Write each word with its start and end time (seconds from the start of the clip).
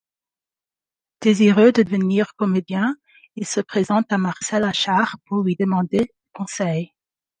Désireux 1.21 1.71
de 1.71 1.83
devenir 1.83 2.33
comédien, 2.33 2.95
il 3.35 3.45
se 3.45 3.61
présente 3.61 4.11
à 4.11 4.17
Marcel 4.17 4.63
Achard 4.63 5.15
pour 5.27 5.43
lui 5.43 5.55
demander 5.55 6.09
conseil. 6.33 6.91